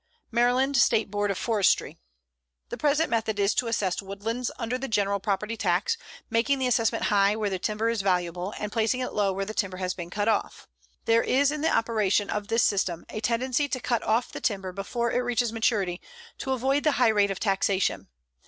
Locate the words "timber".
7.59-7.87, 9.53-9.77, 14.41-14.71